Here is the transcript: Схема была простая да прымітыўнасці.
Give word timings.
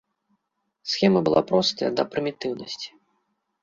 Схема 0.93 1.21
была 1.29 1.41
простая 1.53 1.91
да 2.01 2.09
прымітыўнасці. 2.17 2.89